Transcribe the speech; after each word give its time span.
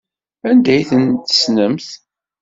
Anda 0.49 0.69
ay 0.75 0.83
ten-tessnemt? 0.89 1.87